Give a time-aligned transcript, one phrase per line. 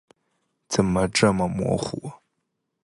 [0.67, 2.11] 怎么这么模糊？